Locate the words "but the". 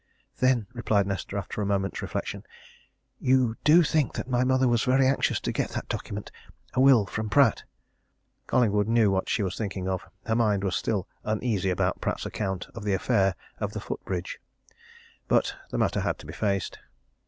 15.27-15.77